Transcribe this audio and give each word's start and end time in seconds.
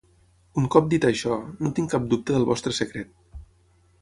Un 0.61 0.69
cop 0.75 0.87
dit 0.93 1.05
això, 1.09 1.37
no 1.67 1.71
tinc 1.81 1.93
cap 1.93 2.09
dubte 2.15 2.39
del 2.39 2.49
vostre 2.53 2.75
secret. 2.83 3.15